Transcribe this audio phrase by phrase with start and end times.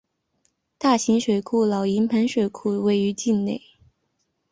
[0.79, 3.61] 大型水库老营盘水库位于境内。